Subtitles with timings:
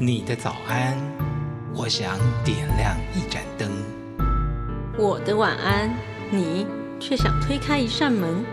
[0.00, 0.96] 你的早安，
[1.74, 3.68] 我想点亮一盏灯。
[4.96, 5.90] 我的晚安，
[6.30, 6.64] 你
[7.00, 8.44] 却想推开一扇门。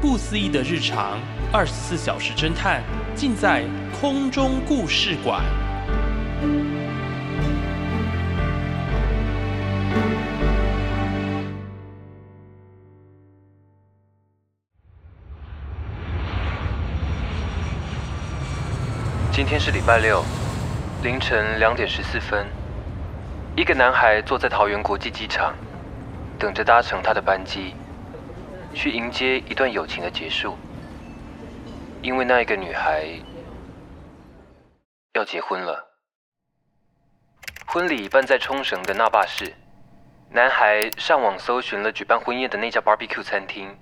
[0.00, 1.18] 不思议的日常，
[1.52, 2.80] 二十四小时侦探，
[3.16, 3.64] 尽在
[4.00, 5.42] 空中故事馆。
[19.36, 20.24] 今天是礼拜六，
[21.02, 22.46] 凌晨两点十四分，
[23.54, 25.54] 一个男孩坐在桃园国际机场，
[26.38, 27.74] 等着搭乘他的班机，
[28.72, 30.56] 去迎接一段友情的结束。
[32.00, 33.04] 因为那一个女孩
[35.12, 35.86] 要结婚了，
[37.66, 39.52] 婚礼办在冲绳的那霸市。
[40.30, 43.76] 男孩上网搜寻了举办婚宴的那家 barbecue 餐厅，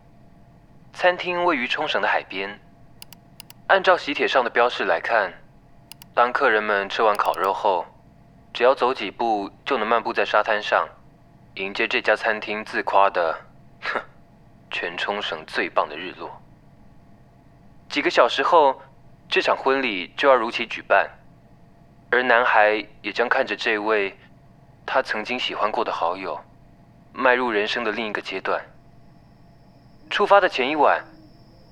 [0.93, 2.59] 餐厅位于冲绳的海边。
[3.69, 5.33] 按照喜帖上的标示来看。
[6.15, 7.85] 当客人们吃完烤肉后，
[8.53, 10.89] 只要走几步就能漫步在沙滩上，
[11.57, 13.37] 迎接这家餐厅自夸的
[13.83, 14.01] “哼，
[14.71, 16.41] 全冲绳最棒的日落”。
[17.91, 18.81] 几个小时后，
[19.29, 21.11] 这场婚礼就要如期举办，
[22.13, 24.17] 而男孩也将看着这位
[24.87, 26.41] 他曾经喜欢过的好友，
[27.13, 28.65] 迈入人生的另一个阶段。
[30.11, 31.05] 出发的前一晚，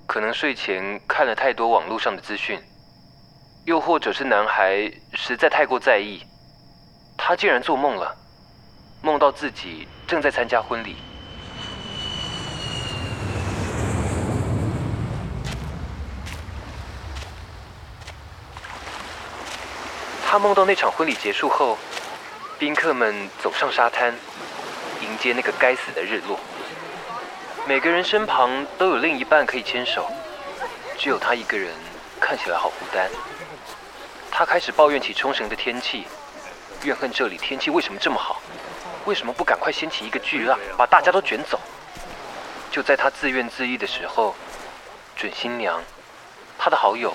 [0.08, 2.60] 可能睡前看了太多网络上的资讯。
[3.64, 6.26] 又或者是男孩实在太过在意，
[7.16, 8.16] 他竟然做梦了，
[9.00, 10.96] 梦到自己正在参加婚礼。
[20.26, 21.78] 他梦到那场婚礼结束后，
[22.58, 24.12] 宾客们走上沙滩，
[25.00, 26.40] 迎接那个该死的日落。
[27.64, 30.10] 每个人身旁都有另一半可以牵手，
[30.98, 31.70] 只有他一个人
[32.18, 33.08] 看起来好孤单。
[34.42, 36.04] 他开始抱怨起冲绳的天气，
[36.82, 38.42] 怨恨这里天气为什么这么好，
[39.04, 41.60] 为什么不赶快掀起一个巨浪，把大家都卷走？
[42.68, 44.34] 就在他自怨自艾的时候，
[45.14, 45.80] 准新娘，
[46.58, 47.14] 他的好友，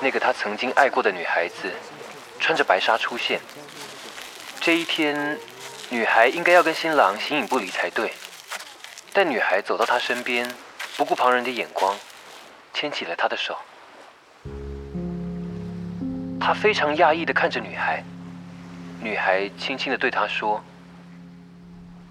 [0.00, 1.70] 那个他曾经爱过的女孩子，
[2.40, 3.40] 穿着白纱出现。
[4.60, 5.38] 这一天，
[5.90, 8.12] 女孩应该要跟新郎形影不离才对，
[9.12, 10.52] 但女孩走到他身边，
[10.96, 11.96] 不顾旁人的眼光，
[12.74, 13.56] 牵起了他的手。
[16.46, 18.04] 他非常讶异的看着女孩，
[19.02, 20.62] 女孩轻轻的对他说：“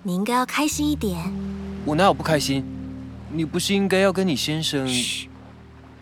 [0.03, 1.17] 你应该要开心一点。
[1.87, 2.61] ”“我哪有不开心？
[3.31, 5.29] 你不是应该要跟你先生……”“嘘，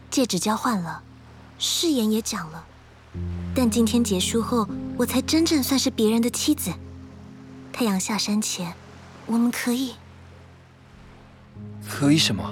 [0.10, 1.04] 戒指交换了，
[1.60, 2.66] 誓言也讲了，
[3.54, 4.68] 但今天结束后，
[4.98, 6.74] 我才真正算是别人的妻子。
[7.72, 8.74] 太阳下山前，
[9.28, 9.94] 我们可以……
[11.88, 12.44] 可以什么？”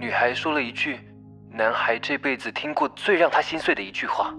[0.00, 0.98] 女孩说了一句。
[1.52, 4.32] 男孩这辈子听过最让他心碎的一句话：“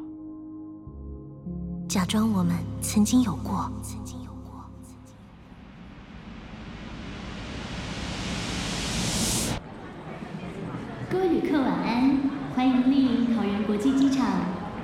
[1.85, 4.63] 假装我们曾经有过。”曾经有过。
[11.09, 12.17] 各位旅客晚安，
[12.55, 14.25] 欢迎莅临桃园国际机场。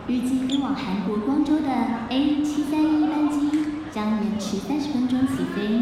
[0.10, 1.70] 预计飞往韩国光州的
[2.10, 5.82] A 七三一班机将延迟三十分钟起飞，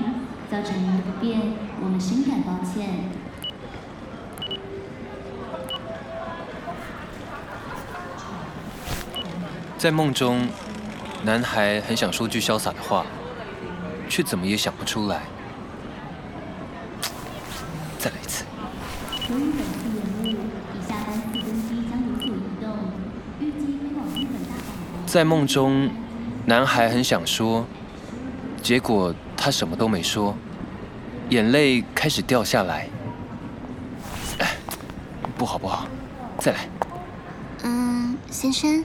[0.51, 1.41] 造成您的不便，
[1.81, 3.24] 我们深感抱歉。
[9.85, 10.47] 在梦中，
[11.23, 13.05] 男孩很想说句潇洒的话，
[14.09, 15.21] 却怎么也想不出来。
[17.99, 18.45] 再来一次。
[25.05, 25.91] 在梦中，
[26.47, 27.63] 男孩很想说，
[28.63, 30.35] 结果他什么都没说，
[31.29, 32.89] 眼泪开始掉下来。
[34.39, 34.55] 哎，
[35.37, 35.85] 不好不好，
[36.39, 36.67] 再来。
[37.61, 38.83] 嗯，先生。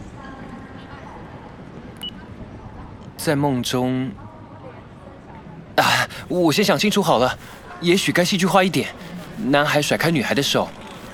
[3.22, 4.10] 在梦中，
[5.76, 5.84] 啊！
[6.26, 7.39] 我先想清楚好了，
[7.83, 8.89] 也许该戏剧化一点。
[9.48, 10.66] 男孩甩开女孩的手，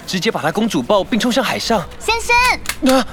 [0.07, 1.85] 直接把她公主抱，并冲向海上。
[1.99, 3.07] 先生，啊！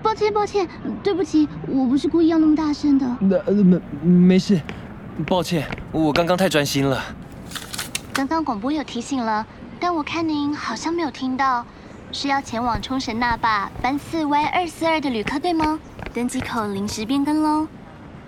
[0.00, 0.68] 抱歉，抱歉，
[1.02, 3.04] 对不起，我不是故意要那么大声的。
[3.18, 4.60] 那没没事，
[5.26, 7.02] 抱歉，我刚刚太专心了。
[8.12, 9.44] 刚刚广播有提醒了，
[9.80, 11.66] 但我看您好像没有听到，
[12.12, 15.80] 是要前往冲绳那霸班次 Y 二四二的旅客，对吗？
[16.16, 17.68] 登机口临时变更喽。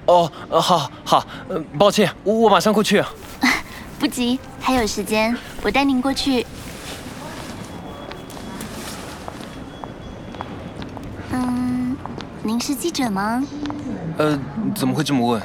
[0.05, 1.26] 哦，好，好，
[1.79, 3.02] 抱歉，我我马上过去。
[3.99, 6.46] 不急，还有时间，我带您过去。
[11.32, 11.96] 嗯，
[12.43, 13.43] 您是记者吗？
[14.19, 14.38] 呃，
[14.76, 15.41] 怎么会这么问？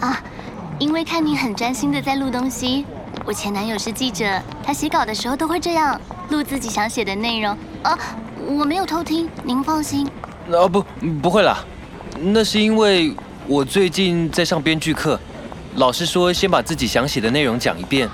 [0.00, 0.18] 啊，
[0.78, 2.86] 因为看你很专心的在录东西。
[3.26, 6.00] 我前男友是记者，他写稿的时候都会这样
[6.30, 7.54] 录自己想写的内容。
[7.82, 7.98] 啊，
[8.46, 10.08] 我没有偷听，您放心。
[10.48, 10.84] 哦不，
[11.22, 11.58] 不会啦，
[12.20, 13.12] 那是因为
[13.46, 15.18] 我最近在上编剧课，
[15.76, 18.08] 老师说先把自己想写的内容讲一遍，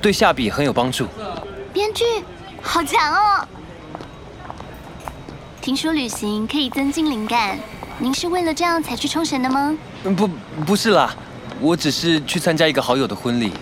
[0.00, 1.06] 对下笔很有帮助。
[1.72, 2.04] 编剧，
[2.62, 3.46] 好强哦！
[5.60, 7.58] 听说旅行可以增进灵感，
[7.98, 9.76] 您是为了这样才去冲绳的吗？
[10.04, 10.28] 嗯不，
[10.64, 11.12] 不是啦，
[11.60, 13.52] 我只是去参加一个好友的婚礼。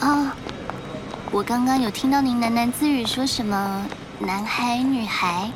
[0.00, 0.28] 哦，
[1.30, 3.86] 我刚刚有听到您喃喃自语说什么
[4.18, 5.50] 男孩女孩，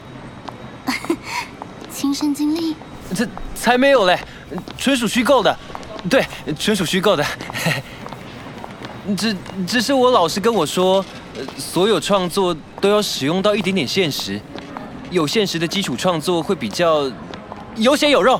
[1.97, 2.77] 亲身经历。
[3.15, 4.19] 这才没有嘞，
[4.77, 5.57] 纯属虚构的。
[6.11, 6.23] 对，
[6.59, 7.25] 纯属虚构的。
[9.17, 9.35] 只
[9.67, 11.03] 只是我老师跟我说，
[11.35, 14.39] 呃所有创作都要使用到一点点现实，
[15.11, 17.11] 有现实的基础创作会比较
[17.77, 18.39] 有血有肉，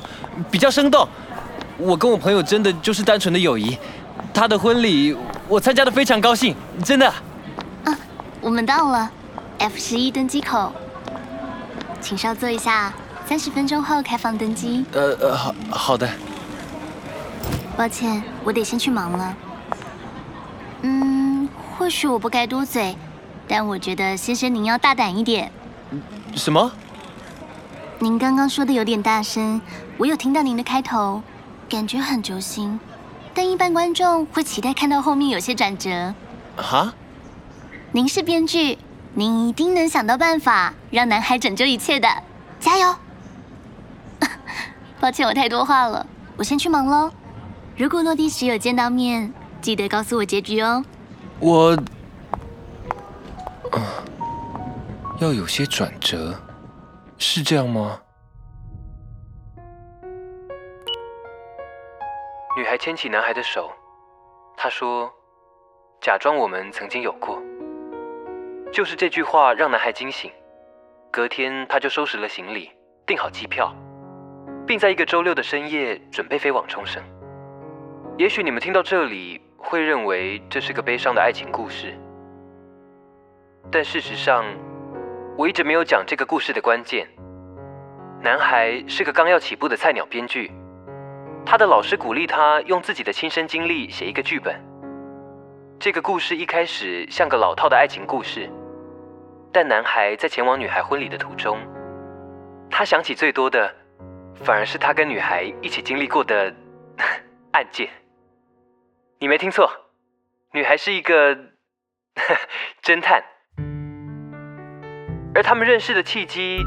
[0.51, 1.07] 比较生动。
[1.79, 3.75] 我跟我朋友真的就是单纯的友谊，
[4.31, 5.15] 他的婚礼
[5.47, 6.55] 我参加的非常高兴，
[6.85, 7.07] 真的。
[7.85, 7.97] 啊
[8.39, 9.09] 我们到了
[9.57, 10.71] F 十一登机口，
[11.99, 12.93] 请稍坐一下，
[13.27, 14.85] 三十分钟后开放登机。
[14.93, 16.09] 呃呃，好好的。
[17.75, 19.37] 抱歉，我得先去忙了。
[20.83, 22.95] 嗯，或许我不该多嘴，
[23.45, 25.51] 但我觉得先生您要大胆一点。
[26.35, 26.71] 什么？
[27.99, 29.59] 您刚刚说的有点大声，
[29.97, 31.21] 我有听到您的开头，
[31.67, 32.79] 感觉很揪心，
[33.33, 36.13] 但一般观众会期待看到后面有些转折。
[36.55, 36.93] 哈？
[37.91, 38.77] 您是编剧，
[39.15, 42.07] 您一定能想到办法让男孩拯救一切的，
[42.59, 42.95] 加油！
[44.99, 46.05] 抱歉，我太多话了，
[46.37, 47.11] 我先去忙喽。
[47.75, 50.83] 如果落地时有见到面，记得告诉我结局哦。
[51.39, 51.75] 我，
[53.71, 53.77] 啊，
[55.19, 56.33] 要有些转折，
[57.17, 57.99] 是这样吗？
[62.57, 63.69] 女孩牵起男孩的手，
[64.57, 65.07] 她说
[66.01, 67.39] ：“假装我们曾经有过。”
[68.73, 70.31] 就是这句话让男孩惊醒。
[71.11, 72.71] 隔天，他就收拾了行李，
[73.05, 73.73] 订好机票，
[74.67, 77.01] 并在一个周六的深夜准备飞往冲绳。
[78.17, 81.93] 也许你们听到这里会认为这是个悲伤的爱情故事，
[83.71, 84.43] 但事实上，
[85.37, 87.07] 我一直没有讲这个故事的关键。
[88.21, 90.51] 男孩是个刚要起步的菜鸟编剧，
[91.45, 94.59] 他的老师鼓励他用自己的亲身经历写一个剧本。
[95.79, 98.49] 这个故事一开始像个老套的爱情故事，
[99.53, 101.59] 但男孩在前往女孩婚礼的途中，
[102.69, 103.71] 他想起最多的，
[104.43, 106.53] 反而是他跟女孩一起经历过的
[107.51, 107.89] 案件。
[109.19, 109.69] 你没听错，
[110.53, 111.35] 女孩是一个
[112.83, 113.23] 侦探，
[115.33, 116.61] 而他们认识的契机，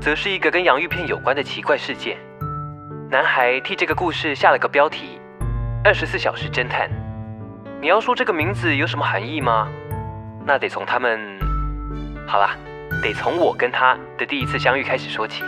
[0.00, 2.16] 则是一个跟洋芋片有关的奇怪事件。
[3.10, 5.20] 男孩替这个故事下了个标题：
[5.84, 6.90] 二十四小时侦探。
[7.80, 9.68] 你要说这个名字有什么含义吗？
[10.46, 11.38] 那得从他们……
[12.26, 12.56] 好啦，
[13.02, 15.42] 得从我跟他的第一次相遇开始说起。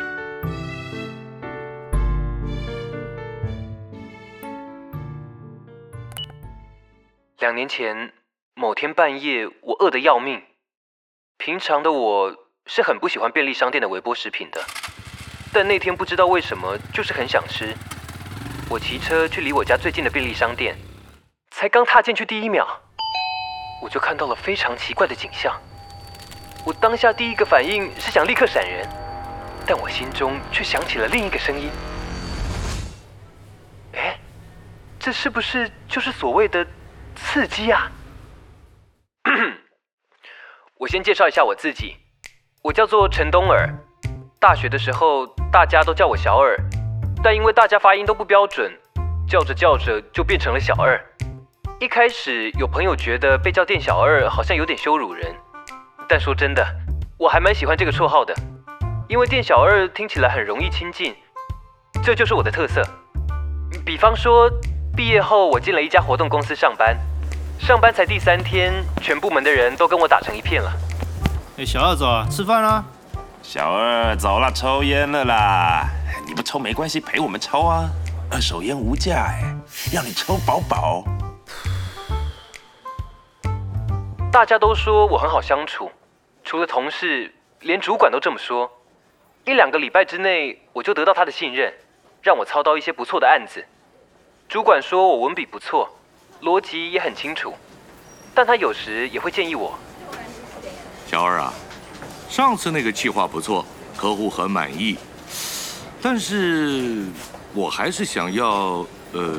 [7.42, 8.12] 两年前
[8.54, 10.44] 某天半夜，我饿得要命。
[11.38, 12.36] 平常的我
[12.66, 14.64] 是很不喜欢便利商店的微波食品的，
[15.52, 17.74] 但那天不知道为什么，就是很想吃。
[18.70, 20.76] 我骑车去离我家最近的便利商店。
[21.50, 22.64] 才刚踏进去第一秒，
[23.82, 25.60] 我就看到了非常奇怪的景象。
[26.64, 28.88] 我当下第一个反应是想立刻闪人，
[29.66, 31.68] 但我心中却响起了另一个声音
[33.98, 34.16] ：“哎，
[35.00, 36.64] 这是不是就是所谓的
[37.22, 37.90] 刺激啊？”
[40.78, 41.96] 我先介绍一下我自己，
[42.62, 43.68] 我叫做陈东尔。
[44.40, 46.56] 大学的时候大家都叫我小尔，
[47.22, 48.76] 但因为大家发音都不标准，
[49.28, 51.00] 叫着叫着就变成了小二。
[51.78, 55.32] 一开始有朋友觉得被叫店小二好像有点羞辱人，
[56.08, 56.66] 但说真的，
[57.16, 58.34] 我还蛮喜欢这个绰号的，
[59.08, 61.14] 因为店小二听起来很容易亲近，
[62.02, 62.82] 这就是我的特色。
[63.86, 64.50] 比方说，
[64.96, 66.96] 毕业后我进了一家活动公司上班，
[67.64, 70.72] 上班才第三天，全部门的人都跟我打成一片了。
[71.58, 72.84] 哎，小二走啊，吃饭啦！
[73.40, 75.88] 小二走了，抽烟了啦。
[76.26, 77.88] 你不抽没关系，陪我们抽啊。
[78.32, 79.54] 二手烟无价哎，
[79.92, 81.04] 让你抽饱饱。
[84.32, 85.88] 大家都说我很好相处，
[86.42, 88.68] 除了同事，连主管都这么说。
[89.44, 91.72] 一两个礼拜之内，我就得到他的信任，
[92.22, 93.64] 让我操刀一些不错的案子。
[94.48, 95.88] 主管说我文笔不错，
[96.42, 97.54] 逻辑也很清楚，
[98.34, 99.78] 但他有时也会建议我。
[101.08, 101.54] 小二啊，
[102.28, 103.64] 上次那个计划不错，
[103.96, 104.98] 客户很满意，
[106.02, 107.06] 但是
[107.54, 109.38] 我还是想要，呃，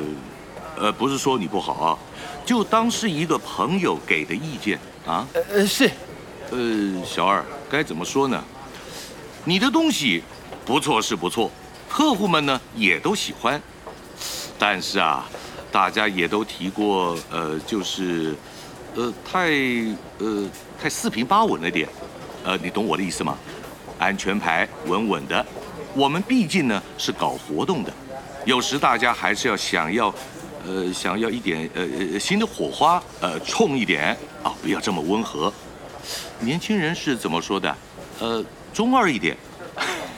[0.78, 1.98] 呃，不是说你不好啊。
[2.46, 5.26] 就当是一个朋友给的意见啊。
[5.50, 5.90] 呃，是。
[6.50, 8.42] 呃，小二该怎么说呢？
[9.44, 10.22] 你的东西
[10.64, 11.50] 不错是不错，
[11.88, 13.60] 客户们呢也都喜欢。
[14.58, 15.26] 但是啊，
[15.74, 18.32] 大家也都提过，呃，就是，
[18.94, 19.50] 呃，太
[20.18, 20.48] 呃
[20.80, 21.88] 太四平八稳了点。
[22.44, 23.36] 呃，你懂我的意思吗？
[23.98, 25.44] 安全牌稳稳的，
[25.92, 27.92] 我们毕竟呢是搞活动的，
[28.44, 30.14] 有时大家还是要想要，
[30.64, 35.52] 呃，想要一点呃新的火花，呃，冲一点啊，不要这么温和。
[36.38, 37.76] 年轻人是怎么说的？
[38.20, 39.36] 呃，中二一点，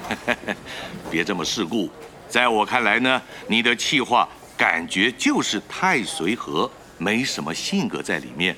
[1.10, 1.88] 别这么世故。
[2.28, 8.56] 在我看来呢，你的气话感觉就是太随和，没什么性格在里面。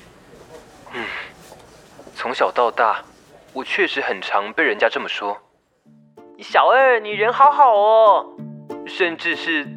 [0.93, 1.05] 嗯，
[2.15, 3.03] 从小到大，
[3.53, 5.37] 我确实很常被人家这么说。
[6.39, 8.25] 小二，你人好好哦，
[8.87, 9.67] 甚至是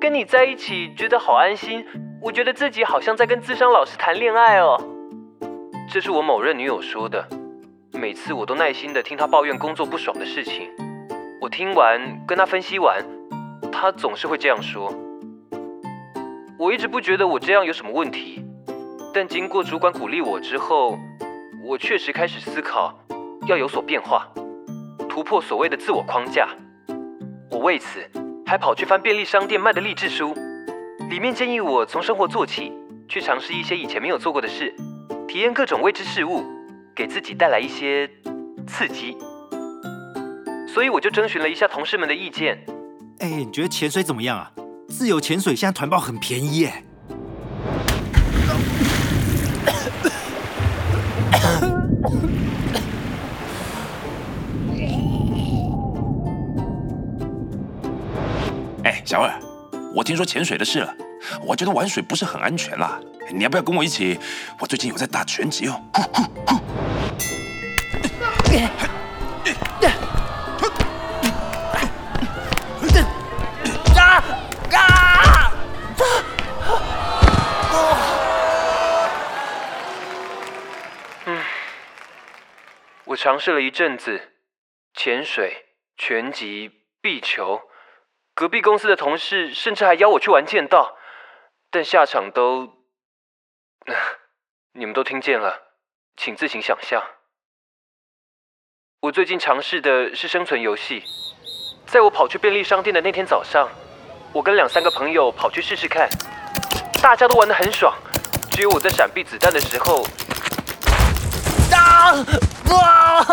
[0.00, 1.86] 跟你在一起觉得好安心，
[2.22, 4.82] 我觉得自己好像在跟智商老师谈恋爱哦。
[5.90, 7.28] 这是我某任女友说的，
[7.92, 10.70] 每次我都耐心的听她抱怨工作不爽的事情，
[11.40, 13.04] 我听完跟她分析完，
[13.70, 14.90] 她总是会这样说。
[16.58, 18.42] 我一直不觉得我这样有什么问题，
[19.12, 20.98] 但经过主管鼓励我之后，
[21.62, 22.98] 我确实开始思考
[23.46, 24.26] 要有所变化，
[25.06, 26.48] 突破所谓的自我框架。
[27.50, 28.00] 我为此
[28.46, 30.34] 还跑去翻便利商店卖的励志书，
[31.10, 32.72] 里面建议我从生活做起，
[33.06, 34.74] 去尝试一些以前没有做过的事。
[35.28, 36.42] 体验各种未知事物，
[36.94, 38.08] 给自己带来一些
[38.66, 39.18] 刺激。
[40.66, 42.64] 所以我就征询了一下同事们的意见。
[43.18, 44.50] 哎，你觉得潜水怎么样啊？
[44.88, 46.82] 自由潜水现在团报很便宜耶。
[58.84, 59.32] 哎，小二，
[59.94, 60.94] 我听说潜水的事了，
[61.44, 62.98] 我觉得玩水不是很安全啦。
[63.34, 64.18] 你要不要跟我一起？
[64.60, 65.80] 我最近有在打拳击哦。
[65.92, 66.56] 呼呼呼
[83.26, 84.20] 尝试了一阵子
[84.94, 85.66] 潜水、
[85.96, 87.60] 拳击、壁球，
[88.36, 90.96] 隔壁公司的同事甚至还邀我去玩剑道，
[91.68, 92.72] 但下场都……
[94.74, 95.60] 你们都听见了，
[96.16, 97.02] 请自行想象。
[99.00, 101.02] 我最近尝试的是生存游戏，
[101.84, 103.68] 在我跑去便利商店的那天早上，
[104.32, 106.08] 我跟两三个朋友跑去试试看，
[107.02, 107.92] 大家都玩得很爽，
[108.52, 110.04] 只有我在闪避子弹的时候，
[111.74, 112.14] 啊！
[112.74, 113.26] 啊！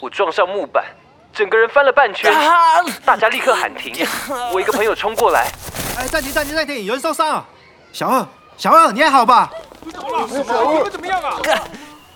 [0.00, 0.84] 我撞上木板，
[1.32, 4.06] 整个人翻了半圈，啊大家立刻喊停。
[4.52, 5.50] 我一个朋友冲过来，
[5.98, 7.44] 哎，暂停，暂停，暂停，有人受伤啊！
[7.92, 8.26] 小二，
[8.56, 9.50] 小二，你还好吧？
[9.82, 10.26] 你怎么了？
[10.26, 11.38] 你们怎么样啊？
[11.42, 11.62] 干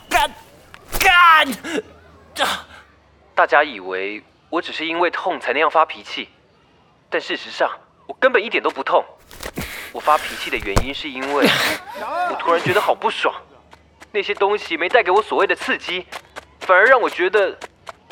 [0.08, 0.30] 干
[0.98, 2.48] 干！
[3.34, 6.28] 大家以为我只是因为痛才那样发脾气，
[7.10, 7.68] 但事实上
[8.06, 9.04] 我根本一点都不痛。
[9.92, 11.48] 我发脾气的原因是因为
[12.30, 13.34] 我突然觉得好不爽，
[14.14, 16.06] 那些东西没带给我所谓的刺激，
[16.60, 17.58] 反而让我觉得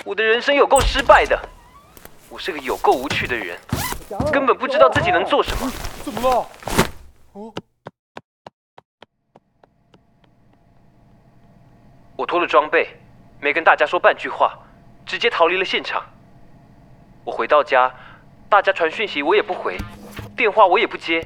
[0.05, 1.41] 我的人生有够失败的。
[2.29, 3.57] 我是个有够无趣的人，
[4.33, 5.71] 根本不知道自己能做什么。
[6.03, 6.49] 怎么了？
[7.35, 7.55] 哦，
[12.17, 12.89] 我脱了装备，
[13.41, 14.59] 没跟大家说半句话，
[15.07, 16.05] 直接逃离了现场。
[17.23, 17.95] 我回到家，
[18.49, 19.79] 大家传讯息我也不回，
[20.37, 21.25] 电话我也不接，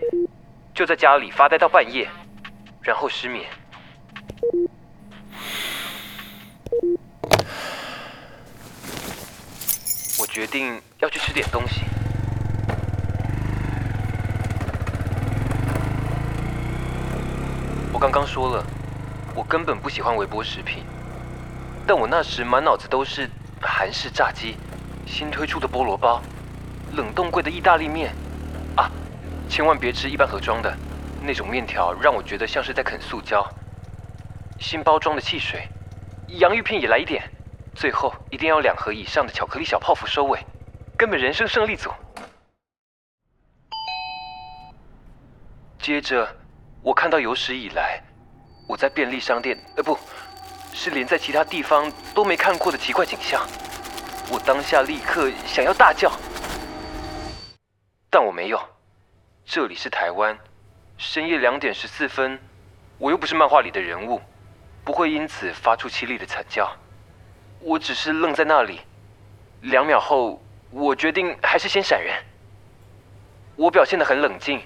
[0.74, 2.06] 就在家里发呆到半夜，
[2.82, 3.46] 然后失眠。
[10.36, 11.80] 决定要去吃点东西。
[17.90, 18.62] 我刚刚说了，
[19.34, 20.84] 我根本不喜欢微波食品，
[21.86, 23.30] 但我那时满脑子都是
[23.62, 24.56] 韩式炸鸡、
[25.06, 26.20] 新推出的菠萝包、
[26.92, 28.12] 冷冻柜的意大利面
[28.76, 28.90] 啊！
[29.48, 30.76] 千万别吃一般盒装的，
[31.22, 33.42] 那种面条让我觉得像是在啃塑胶。
[34.60, 35.66] 新包装的汽水，
[36.28, 37.22] 洋芋片也来一点，
[37.76, 40.40] 最后一定要两盒以上的巧克力小泡芙收尾，
[40.96, 41.92] 根本人生胜利组。
[45.78, 46.26] 接着。
[46.82, 48.00] 我看到有史以来
[48.68, 49.98] 我在便利商店，呃，不
[50.72, 53.44] 是连在其他地方都没看过的奇怪景象。
[54.30, 56.12] 我当下立刻想要大叫，
[58.08, 58.60] 但我没有。
[59.44, 60.38] 这里是台湾，
[60.96, 62.38] 深夜两点十四分，
[62.98, 64.22] 我又不是漫画里的人物，
[64.84, 66.70] 不会因此发出凄厉的惨叫。
[67.66, 68.80] 我只是愣在那里，
[69.62, 72.14] 两秒后我决定还是先闪人。
[73.56, 74.62] 我表现得很冷静，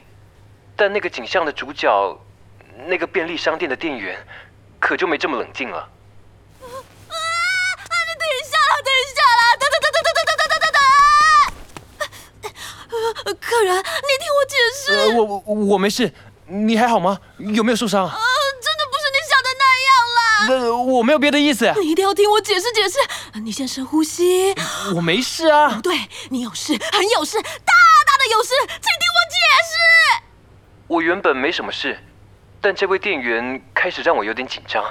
[0.76, 1.88] 但那个景象的主角，
[2.84, 4.22] 那个便利商店的店员，
[4.78, 5.88] 可就没这么冷静了。
[13.40, 15.08] 客人，你听我解释。
[15.16, 16.12] 我我没事，
[16.46, 17.18] 你还好吗？
[17.38, 18.06] 有没有受伤？
[18.06, 18.14] 啊。
[20.48, 21.72] 呃，我没有别的意思。
[21.80, 23.40] 你一定要听我解释解释。
[23.40, 24.54] 你先深呼吸。
[24.94, 25.70] 我没事啊。
[25.70, 25.94] 不对，
[26.30, 27.72] 你有事，很有事，大
[28.06, 30.22] 大的有事，请听我解释。
[30.86, 31.98] 我原本没什么事，
[32.60, 34.84] 但这位店员开始让我有点紧张。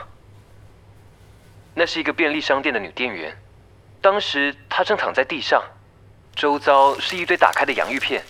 [1.73, 3.37] 那是一个便利商店的女店员，
[4.01, 5.63] 当时她正躺在地上，
[6.35, 8.23] 周遭是一堆打开的洋芋片。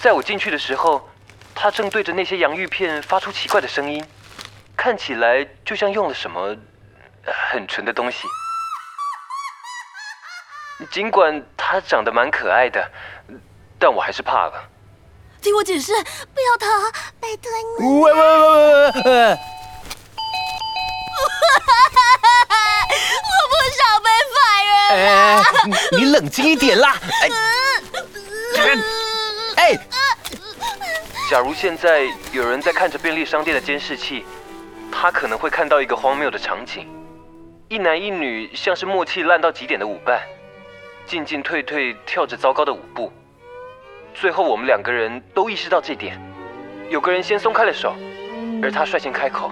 [0.00, 1.08] 在我进去的时候，
[1.54, 4.04] 她正对着那些洋芋片发出奇怪的声音，
[4.82, 6.56] 看起来就像用了什么
[7.52, 8.26] 很纯的东西。
[10.90, 12.90] 尽管它长得蛮可爱的，
[13.78, 14.68] 但我还是怕了。
[15.40, 15.92] 听我解释，
[16.34, 16.66] 不要逃，
[17.20, 18.00] 拜托你。
[18.00, 19.38] 喂喂喂喂喂！
[23.22, 25.40] 我不想被 fire 哎，
[25.92, 26.96] 你冷静一点啦！
[27.22, 27.30] 哎，
[29.58, 29.78] 哎，
[31.30, 34.26] 假如现在有人在看着便利商店的监视器，
[35.02, 36.86] 他可能会看到一个荒谬的场景：
[37.68, 40.22] 一男一女像是默契烂到极点的舞伴，
[41.08, 43.12] 进进退退跳着糟糕的舞步。
[44.14, 46.22] 最后，我们两个人都意识到这点，
[46.88, 47.96] 有个人先松开了手，
[48.62, 49.50] 而他率先开口。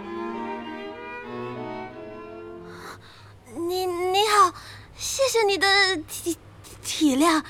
[3.52, 4.54] 你你好，
[4.94, 6.38] 谢谢你的体
[6.84, 7.42] 体谅，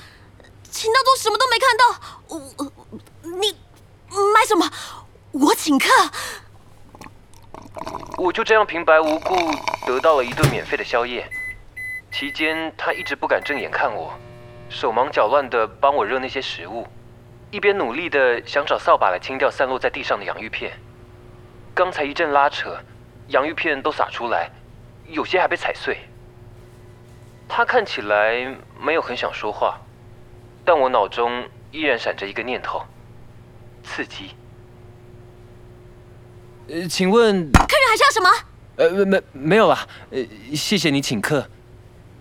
[0.63, 1.85] 请当做什么都没看到。
[2.29, 2.71] 我
[3.37, 3.55] 你
[4.33, 4.67] 买什么？
[5.33, 5.85] 我请客。
[8.23, 9.33] 我就这样平白无故
[9.87, 11.27] 得到了一顿免费的宵夜。
[12.11, 14.13] 期间，他一直不敢正眼看我，
[14.69, 16.87] 手忙脚乱地帮我热那些食物，
[17.49, 20.73] 一边努力地想找扫把来清掉散落在地上的洋芋片。
[21.73, 22.77] 刚才一阵拉扯，
[23.29, 24.51] 洋芋片都洒出来，
[25.07, 25.97] 有些还被踩碎。
[27.49, 29.79] 他看起来没有很想说话，
[30.63, 32.83] 但我脑中依然闪着一个念头：
[33.83, 34.35] 刺激。
[36.71, 38.29] 呃，请问客人还是要什么？
[38.77, 41.45] 呃，没没有啦，呃，谢谢你请客，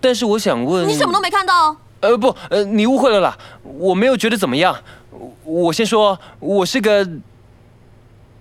[0.01, 1.77] 但是我想问，你什么都没看到？
[2.01, 4.77] 呃，不，呃，你误会了啦，我没有觉得怎么样。
[5.45, 7.09] 我先说，我是个……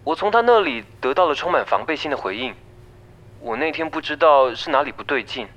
[0.04, 2.56] 我从他那里得到了充满防备心的回应。
[3.40, 5.48] 我那天不知道是哪里不对劲。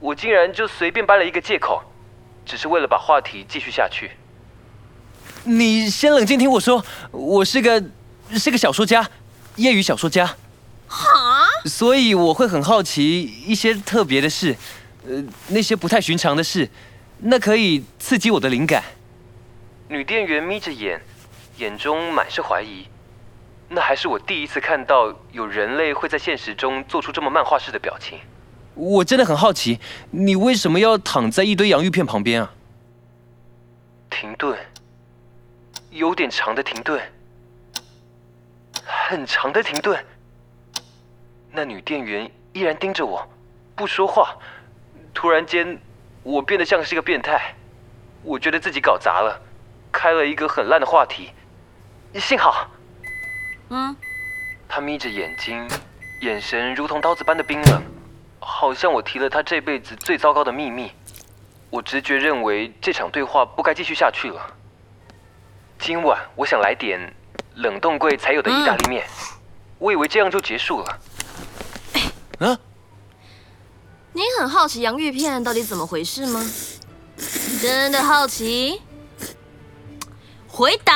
[0.00, 1.80] 我竟然就随便掰了一个借口，
[2.44, 4.10] 只是为了把话题继续下去。
[5.44, 7.80] 你先冷静听我说，我是个
[8.32, 9.08] 是个小说家，
[9.58, 10.34] 业余小说家。
[10.88, 11.46] 哈？
[11.66, 14.56] 所以我会很好奇一些特别的事，
[15.06, 16.68] 呃，那些不太寻常的事，
[17.18, 18.82] 那可以刺激我的灵感。
[19.88, 21.00] 女店员眯着眼，
[21.58, 22.86] 眼中满是怀疑。
[23.68, 28.18] 那还是我第一次看到有人类会在现实中做出这么漫画式的表情。
[28.74, 29.78] 我真的很好奇，
[30.10, 32.52] 你为什么要躺在一堆洋芋片旁边啊？
[34.08, 34.56] 停顿，
[35.90, 36.98] 有点长的停顿，
[39.08, 40.04] 很长的停顿。
[41.50, 43.26] 那女店员依然盯着我，
[43.74, 44.36] 不说话。
[45.14, 45.80] 突然间，
[46.22, 47.54] 我变得像是个变态。
[48.22, 49.40] 我觉得自己搞砸了，
[49.90, 51.30] 开了一个很烂的话题。
[52.16, 52.68] 幸好，
[53.70, 53.96] 嗯，
[54.68, 55.66] 她眯着眼睛，
[56.20, 57.82] 眼神如同刀子般的冰冷。
[58.38, 60.92] 好像我提了他这辈子最糟糕的秘密，
[61.70, 64.54] 我直觉认为这场对话不该继续下去了。
[65.78, 67.00] 今晚我想来点
[67.58, 69.04] 冷冻柜才有的意大利面，
[69.78, 70.98] 我以为这样就结束了。
[72.38, 72.58] 啊？
[74.12, 76.44] 你很好奇洋芋片到底怎么回事吗？
[77.60, 78.80] 真的好奇？
[80.46, 80.94] 回答。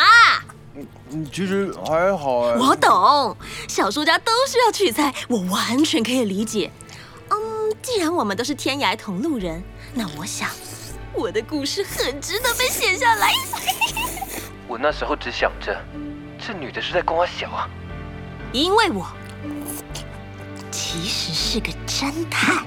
[1.32, 2.56] 其实还好哎。
[2.56, 3.36] 我懂，
[3.68, 6.70] 小说家都需要取材，我完全可以理解。
[7.28, 9.62] 嗯既然我们都是天涯同路人，
[9.94, 10.48] 那我想，
[11.12, 13.32] 我的故事很值得被写下来。
[14.68, 15.76] 我那时候只想着，
[16.44, 17.70] 这女的是在跟我小啊，
[18.52, 19.06] 因为我
[20.72, 22.66] 其实是个侦探。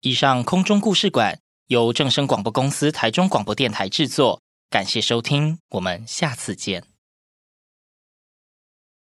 [0.00, 6.95] 以上空中故事馆由正声广播公司台中广播电台制作，感谢收听，我们下次见。